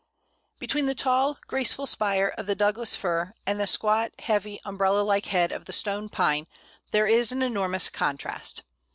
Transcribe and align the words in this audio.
Between 0.57 0.87
the 0.87 0.95
tall, 0.95 1.37
graceful 1.45 1.85
spire 1.85 2.33
of 2.35 2.47
the 2.47 2.55
Douglas 2.55 2.95
Fir 2.95 3.35
and 3.45 3.59
the 3.59 3.67
squat, 3.67 4.11
heavy, 4.17 4.59
umbrella 4.65 5.01
like 5.01 5.27
head 5.27 5.51
of 5.51 5.65
the 5.65 5.73
Stone 5.73 6.09
Pine, 6.09 6.47
there 6.89 7.05
is 7.05 7.31
an 7.31 7.43
enormous 7.43 7.87
contrast. 7.87 8.63